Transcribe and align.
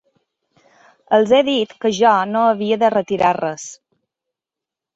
Els 1.17 1.33
he 1.35 1.41
dit 1.49 1.75
que 1.85 1.93
jo 1.99 2.15
no 2.31 2.43
havia 2.47 2.81
de 2.85 2.91
retirar 2.97 3.37
res. 3.41 3.69